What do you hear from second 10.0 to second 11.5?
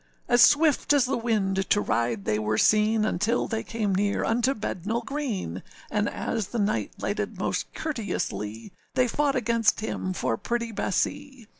for pretty Bessee.